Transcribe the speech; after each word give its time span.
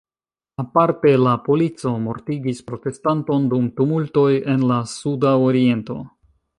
Aparte 0.61 1.11
la 1.25 1.33
polico 1.47 1.91
mortigis 2.07 2.63
protestanton 2.71 3.47
dum 3.55 3.69
tumultoj 3.81 4.29
en 4.57 4.69
la 4.73 4.83
sudaoriento. 4.97 6.05